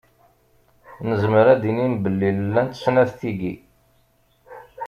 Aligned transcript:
Nezmer 1.07 1.45
ad 1.53 1.59
d-nini 1.61 1.97
belli 2.03 2.31
llant 2.35 2.73
i 2.75 2.77
snat 2.83 3.11
tigi. 3.19 3.53